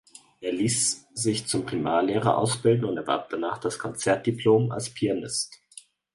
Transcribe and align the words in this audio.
Er 0.39 0.51
liess 0.51 1.07
sich 1.13 1.45
zum 1.45 1.63
Primarlehrer 1.67 2.35
ausbilden 2.35 2.85
und 2.85 2.97
erwarb 2.97 3.29
danach 3.29 3.59
das 3.59 3.77
Konzertdiplom 3.77 4.71
als 4.71 4.89
Pianist. 4.91 5.61